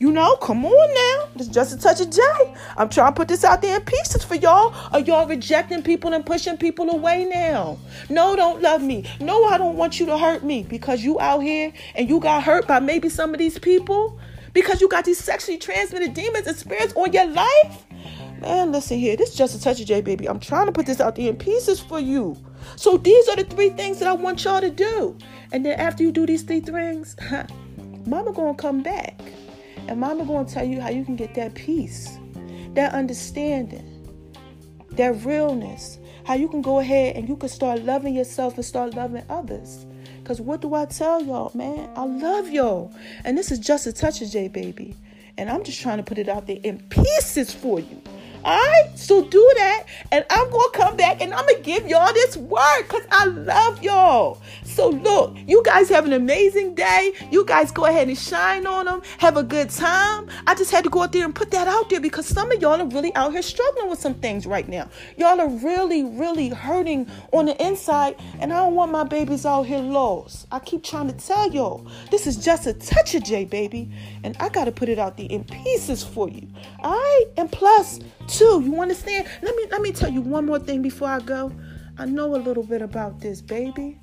You 0.00 0.12
know, 0.12 0.36
come 0.36 0.64
on 0.64 0.94
now. 0.94 1.28
It's 1.34 1.48
just 1.48 1.74
a 1.74 1.76
touch 1.76 2.00
of 2.00 2.10
J. 2.10 2.22
I'm 2.76 2.88
trying 2.88 3.12
to 3.12 3.16
put 3.16 3.26
this 3.26 3.42
out 3.42 3.62
there 3.62 3.80
in 3.80 3.84
pieces 3.84 4.22
for 4.22 4.36
y'all. 4.36 4.72
Are 4.92 5.00
y'all 5.00 5.26
rejecting 5.26 5.82
people 5.82 6.14
and 6.14 6.24
pushing 6.24 6.56
people 6.56 6.88
away 6.88 7.24
now? 7.24 7.78
No, 8.08 8.36
don't 8.36 8.62
love 8.62 8.80
me. 8.80 9.04
No, 9.18 9.46
I 9.46 9.58
don't 9.58 9.76
want 9.76 9.98
you 9.98 10.06
to 10.06 10.16
hurt 10.16 10.44
me 10.44 10.62
because 10.62 11.02
you 11.02 11.18
out 11.18 11.40
here 11.40 11.72
and 11.96 12.08
you 12.08 12.20
got 12.20 12.44
hurt 12.44 12.68
by 12.68 12.78
maybe 12.78 13.08
some 13.08 13.34
of 13.34 13.40
these 13.40 13.58
people 13.58 14.20
because 14.52 14.80
you 14.80 14.88
got 14.88 15.04
these 15.04 15.18
sexually 15.18 15.58
transmitted 15.58 16.14
demons 16.14 16.46
and 16.46 16.56
spirits 16.56 16.92
on 16.94 17.12
your 17.12 17.26
life. 17.26 17.84
Man, 18.40 18.70
listen 18.70 18.98
here. 18.98 19.16
This 19.16 19.30
is 19.30 19.34
just 19.34 19.56
a 19.56 19.60
touch 19.60 19.80
of 19.80 19.86
J, 19.88 20.00
baby. 20.00 20.28
I'm 20.28 20.38
trying 20.38 20.66
to 20.66 20.72
put 20.72 20.86
this 20.86 21.00
out 21.00 21.16
there 21.16 21.28
in 21.28 21.36
pieces 21.36 21.80
for 21.80 21.98
you. 21.98 22.36
So 22.76 22.98
these 22.98 23.28
are 23.28 23.34
the 23.34 23.42
three 23.42 23.70
things 23.70 23.98
that 23.98 24.06
I 24.06 24.12
want 24.12 24.44
y'all 24.44 24.60
to 24.60 24.70
do. 24.70 25.18
And 25.50 25.66
then 25.66 25.76
after 25.80 26.04
you 26.04 26.12
do 26.12 26.24
these 26.24 26.44
three 26.44 26.60
things, 26.60 27.16
mama 28.06 28.32
gonna 28.32 28.54
come 28.54 28.80
back. 28.80 29.20
And 29.88 30.00
mama 30.00 30.24
going 30.24 30.46
to 30.46 30.54
tell 30.54 30.64
you 30.64 30.80
how 30.80 30.90
you 30.90 31.04
can 31.04 31.16
get 31.16 31.34
that 31.34 31.54
peace, 31.54 32.18
that 32.74 32.92
understanding, 32.92 33.84
that 34.92 35.24
realness, 35.24 35.98
how 36.24 36.34
you 36.34 36.48
can 36.48 36.60
go 36.60 36.78
ahead 36.78 37.16
and 37.16 37.26
you 37.26 37.36
can 37.36 37.48
start 37.48 37.82
loving 37.82 38.14
yourself 38.14 38.56
and 38.56 38.64
start 38.64 38.94
loving 38.94 39.24
others. 39.30 39.86
Because 40.20 40.42
what 40.42 40.60
do 40.60 40.74
I 40.74 40.84
tell 40.84 41.22
y'all, 41.22 41.50
man? 41.54 41.88
I 41.96 42.04
love 42.04 42.50
y'all. 42.50 42.92
And 43.24 43.36
this 43.36 43.50
is 43.50 43.58
just 43.58 43.86
a 43.86 43.92
touch 43.92 44.20
of 44.20 44.30
J, 44.30 44.48
baby. 44.48 44.94
And 45.38 45.48
I'm 45.48 45.64
just 45.64 45.80
trying 45.80 45.96
to 45.96 46.02
put 46.02 46.18
it 46.18 46.28
out 46.28 46.46
there 46.46 46.58
in 46.62 46.80
pieces 46.90 47.54
for 47.54 47.80
you. 47.80 48.02
All 48.44 48.56
right, 48.56 48.90
so 48.94 49.24
do 49.24 49.52
that, 49.56 49.84
and 50.12 50.24
I'm 50.30 50.50
gonna 50.50 50.70
come 50.72 50.96
back 50.96 51.20
and 51.20 51.34
I'm 51.34 51.46
gonna 51.46 51.60
give 51.60 51.86
y'all 51.88 52.12
this 52.12 52.36
word 52.36 52.82
because 52.82 53.04
I 53.10 53.24
love 53.26 53.82
y'all. 53.82 54.40
So, 54.62 54.90
look, 54.90 55.36
you 55.46 55.60
guys 55.64 55.88
have 55.88 56.06
an 56.06 56.12
amazing 56.12 56.76
day. 56.76 57.12
You 57.32 57.44
guys 57.44 57.72
go 57.72 57.86
ahead 57.86 58.06
and 58.06 58.16
shine 58.16 58.64
on 58.64 58.84
them, 58.84 59.02
have 59.18 59.36
a 59.36 59.42
good 59.42 59.70
time. 59.70 60.28
I 60.46 60.54
just 60.54 60.70
had 60.70 60.84
to 60.84 60.90
go 60.90 61.02
out 61.02 61.10
there 61.10 61.24
and 61.24 61.34
put 61.34 61.50
that 61.50 61.66
out 61.66 61.90
there 61.90 62.00
because 62.00 62.26
some 62.26 62.52
of 62.52 62.62
y'all 62.62 62.80
are 62.80 62.86
really 62.86 63.12
out 63.16 63.32
here 63.32 63.42
struggling 63.42 63.90
with 63.90 63.98
some 63.98 64.14
things 64.14 64.46
right 64.46 64.68
now. 64.68 64.88
Y'all 65.16 65.40
are 65.40 65.48
really, 65.48 66.04
really 66.04 66.50
hurting 66.50 67.10
on 67.32 67.46
the 67.46 67.60
inside, 67.66 68.14
and 68.38 68.52
I 68.52 68.58
don't 68.58 68.76
want 68.76 68.92
my 68.92 69.02
babies 69.02 69.44
out 69.44 69.64
here 69.64 69.80
lost. 69.80 70.46
I 70.52 70.60
keep 70.60 70.84
trying 70.84 71.08
to 71.08 71.26
tell 71.26 71.50
y'all 71.50 71.86
this 72.12 72.28
is 72.28 72.36
just 72.36 72.66
a 72.66 72.72
touch 72.72 73.16
of 73.16 73.24
J, 73.24 73.46
baby, 73.46 73.90
and 74.22 74.36
I 74.38 74.48
gotta 74.48 74.70
put 74.70 74.88
it 74.88 75.00
out 75.00 75.16
there 75.16 75.26
in 75.28 75.42
pieces 75.42 76.04
for 76.04 76.28
you. 76.28 76.46
All 76.80 76.92
right, 76.92 77.26
and 77.36 77.50
plus, 77.50 77.98
Two, 78.28 78.60
you 78.62 78.78
understand? 78.80 79.26
Let 79.42 79.56
me 79.56 79.66
let 79.70 79.80
me 79.80 79.90
tell 79.90 80.10
you 80.10 80.20
one 80.20 80.44
more 80.44 80.58
thing 80.58 80.82
before 80.82 81.08
I 81.08 81.20
go. 81.20 81.50
I 81.96 82.04
know 82.04 82.36
a 82.36 82.36
little 82.36 82.62
bit 82.62 82.82
about 82.82 83.20
this, 83.20 83.40
baby. 83.40 83.98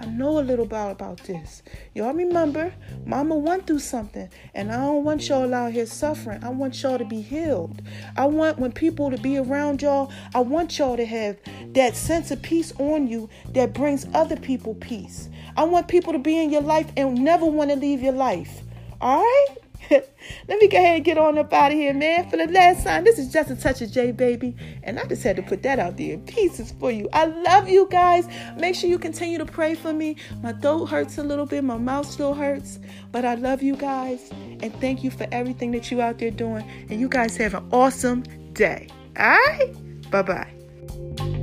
I 0.00 0.06
know 0.06 0.38
a 0.38 0.40
little 0.40 0.64
about 0.64 0.92
about 0.92 1.18
this. 1.24 1.62
Y'all 1.92 2.14
remember, 2.14 2.72
Mama 3.04 3.34
went 3.34 3.66
through 3.66 3.80
something, 3.80 4.30
and 4.54 4.72
I 4.72 4.76
don't 4.76 5.04
want 5.04 5.28
y'all 5.28 5.52
out 5.52 5.72
here 5.72 5.86
suffering. 5.86 6.42
I 6.42 6.48
want 6.48 6.82
y'all 6.82 6.96
to 6.96 7.04
be 7.04 7.20
healed. 7.20 7.82
I 8.16 8.24
want 8.26 8.58
when 8.58 8.72
people 8.72 9.10
to 9.10 9.18
be 9.18 9.36
around 9.36 9.82
y'all. 9.82 10.10
I 10.34 10.40
want 10.40 10.78
y'all 10.78 10.96
to 10.96 11.04
have 11.04 11.36
that 11.72 11.94
sense 11.94 12.30
of 12.30 12.40
peace 12.40 12.72
on 12.78 13.06
you 13.06 13.28
that 13.50 13.74
brings 13.74 14.06
other 14.14 14.36
people 14.36 14.76
peace. 14.76 15.28
I 15.56 15.64
want 15.64 15.88
people 15.88 16.14
to 16.14 16.18
be 16.18 16.42
in 16.42 16.50
your 16.50 16.62
life 16.62 16.90
and 16.96 17.22
never 17.22 17.44
want 17.44 17.70
to 17.70 17.76
leave 17.76 18.00
your 18.00 18.12
life. 18.12 18.62
All 19.00 19.20
right. 19.20 19.67
Let 19.90 20.58
me 20.60 20.68
go 20.68 20.76
ahead 20.76 20.96
and 20.96 21.04
get 21.04 21.18
on 21.18 21.38
up 21.38 21.52
out 21.52 21.72
of 21.72 21.78
here, 21.78 21.94
man. 21.94 22.28
For 22.28 22.36
the 22.36 22.46
last 22.46 22.84
time, 22.84 23.04
this 23.04 23.18
is 23.18 23.32
just 23.32 23.50
a 23.50 23.56
touch 23.56 23.80
of 23.80 23.90
J, 23.90 24.12
baby. 24.12 24.56
And 24.82 24.98
I 24.98 25.04
just 25.04 25.22
had 25.22 25.36
to 25.36 25.42
put 25.42 25.62
that 25.62 25.78
out 25.78 25.96
there 25.96 26.14
in 26.14 26.24
pieces 26.24 26.72
for 26.78 26.90
you. 26.90 27.08
I 27.12 27.26
love 27.26 27.68
you 27.68 27.88
guys. 27.90 28.28
Make 28.56 28.74
sure 28.74 28.90
you 28.90 28.98
continue 28.98 29.38
to 29.38 29.46
pray 29.46 29.74
for 29.74 29.92
me. 29.92 30.16
My 30.42 30.52
throat 30.52 30.86
hurts 30.86 31.18
a 31.18 31.22
little 31.22 31.46
bit, 31.46 31.64
my 31.64 31.78
mouth 31.78 32.06
still 32.06 32.34
hurts. 32.34 32.78
But 33.12 33.24
I 33.24 33.34
love 33.34 33.62
you 33.62 33.76
guys. 33.76 34.30
And 34.30 34.74
thank 34.80 35.02
you 35.02 35.10
for 35.10 35.26
everything 35.32 35.70
that 35.72 35.90
you 35.90 36.00
out 36.00 36.18
there 36.18 36.30
doing. 36.30 36.68
And 36.90 37.00
you 37.00 37.08
guys 37.08 37.36
have 37.36 37.54
an 37.54 37.66
awesome 37.72 38.22
day. 38.52 38.88
All 39.18 39.26
right? 39.26 39.72
Bye 40.10 40.22
bye. 40.22 41.37